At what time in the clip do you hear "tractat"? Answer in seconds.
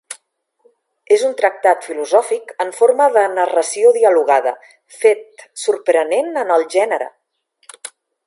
1.41-1.83